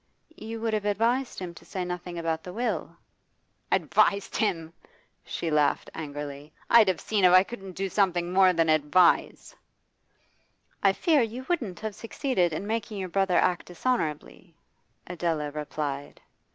'You 0.35 0.59
would 0.61 0.73
have 0.73 0.85
advised 0.85 1.37
him 1.37 1.53
to 1.53 1.63
say 1.63 1.85
nothing 1.85 2.17
about 2.17 2.41
the 2.41 2.51
will?' 2.53 2.97
'Advised 3.71 4.35
him!' 4.35 4.73
she 5.23 5.51
laughed 5.51 5.91
angrily. 5.93 6.51
'I'd 6.71 6.87
have 6.87 6.99
seen 6.99 7.23
if 7.23 7.31
I 7.31 7.43
couldn't 7.43 7.73
do 7.73 7.87
something 7.87 8.33
more 8.33 8.51
than 8.51 8.67
advise.' 8.67 9.55
'I 10.81 10.93
fear 10.93 11.21
you 11.21 11.45
wouldn't 11.47 11.81
have 11.81 11.93
succeeded 11.93 12.51
in 12.51 12.65
making 12.65 12.97
your 12.97 13.09
brother 13.09 13.37
act 13.37 13.67
dishonourably,' 13.67 14.55
Adela 15.05 15.51
replied. 15.51 16.19